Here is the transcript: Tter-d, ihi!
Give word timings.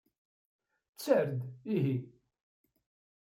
Tter-d, 0.93 1.39
ihi! 1.75 1.95